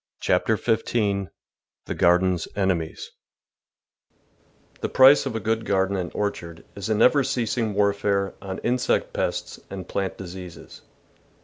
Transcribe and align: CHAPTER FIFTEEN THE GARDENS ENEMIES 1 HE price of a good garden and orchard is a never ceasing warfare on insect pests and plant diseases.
CHAPTER 0.19 0.57
FIFTEEN 0.57 1.29
THE 1.85 1.93
GARDENS 1.93 2.47
ENEMIES 2.55 3.11
1 4.79 4.81
HE 4.81 4.87
price 4.91 5.27
of 5.27 5.35
a 5.35 5.39
good 5.39 5.63
garden 5.63 5.95
and 5.95 6.09
orchard 6.15 6.65
is 6.75 6.89
a 6.89 6.95
never 6.95 7.23
ceasing 7.23 7.75
warfare 7.75 8.33
on 8.41 8.57
insect 8.63 9.13
pests 9.13 9.59
and 9.69 9.87
plant 9.87 10.17
diseases. 10.17 10.81